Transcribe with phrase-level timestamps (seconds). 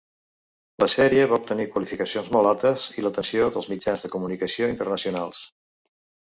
[0.83, 5.45] La sèrie va obtenir qualificacions molt altes i l'atenció dels mitjans de comunicació internacionals.